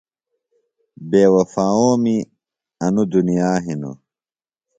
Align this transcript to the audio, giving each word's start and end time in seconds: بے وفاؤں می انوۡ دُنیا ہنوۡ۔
بے 1.09 1.21
وفاؤں 1.33 1.93
می 2.03 2.15
انوۡ 2.85 3.07
دُنیا 3.13 3.49
ہنوۡ۔ 3.65 3.97